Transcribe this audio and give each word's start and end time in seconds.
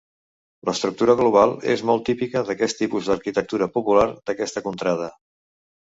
L'estructura 0.69 1.15
global 1.19 1.53
és 1.75 1.85
molt 1.91 2.05
típica 2.09 2.43
d'aquest 2.49 2.81
tipus 2.83 3.13
d'arquitectura 3.13 3.71
popular 3.79 4.11
d'aquesta 4.19 4.69
contrada. 4.71 5.17